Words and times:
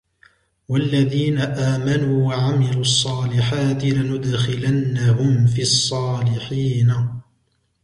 والذين 0.67 1.37
آمنوا 1.39 2.27
وعملوا 2.27 2.81
الصالحات 2.81 3.83
لندخلنهم 3.85 5.47
في 5.47 5.61
الصالحين 5.61 7.09